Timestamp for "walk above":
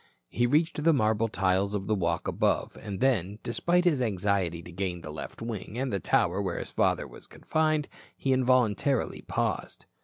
1.93-2.75